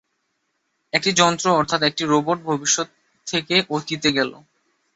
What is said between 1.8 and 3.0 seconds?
একটি রোবট ভবিষ্যত